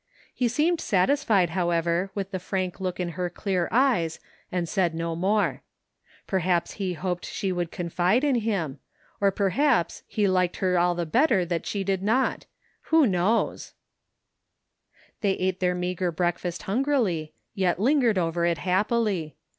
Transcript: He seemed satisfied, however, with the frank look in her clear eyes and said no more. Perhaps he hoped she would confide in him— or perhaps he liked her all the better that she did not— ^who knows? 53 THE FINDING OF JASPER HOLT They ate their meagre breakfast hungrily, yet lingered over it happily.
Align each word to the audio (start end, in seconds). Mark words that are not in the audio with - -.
He 0.33 0.47
seemed 0.47 0.81
satisfied, 0.81 1.51
however, 1.51 2.09
with 2.15 2.31
the 2.31 2.39
frank 2.39 2.79
look 2.79 2.99
in 2.99 3.09
her 3.09 3.29
clear 3.29 3.69
eyes 3.71 4.19
and 4.51 4.67
said 4.67 4.95
no 4.95 5.15
more. 5.15 5.61
Perhaps 6.25 6.71
he 6.81 6.93
hoped 6.93 7.23
she 7.23 7.51
would 7.51 7.69
confide 7.69 8.23
in 8.23 8.33
him— 8.33 8.79
or 9.21 9.29
perhaps 9.29 10.01
he 10.07 10.27
liked 10.27 10.57
her 10.57 10.75
all 10.79 10.95
the 10.95 11.05
better 11.05 11.45
that 11.45 11.67
she 11.67 11.83
did 11.83 12.01
not— 12.01 12.47
^who 12.89 13.07
knows? 13.07 13.75
53 15.19 15.19
THE 15.21 15.37
FINDING 15.37 15.37
OF 15.37 15.37
JASPER 15.37 15.37
HOLT 15.37 15.37
They 15.37 15.43
ate 15.43 15.59
their 15.59 15.75
meagre 15.75 16.11
breakfast 16.11 16.63
hungrily, 16.63 17.33
yet 17.53 17.79
lingered 17.79 18.17
over 18.17 18.43
it 18.43 18.57
happily. 18.57 19.35